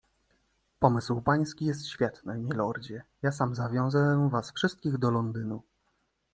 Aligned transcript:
"Pomysł 0.79 1.21
pański 1.21 1.65
jest 1.65 1.87
świetny, 1.87 2.37
milordzie, 2.39 3.03
ja 3.21 3.31
sam 3.31 3.55
zawiozę 3.55 4.29
was 4.31 4.51
wszystkich 4.51 4.97
do 4.97 5.11
Londynu." 5.11 5.61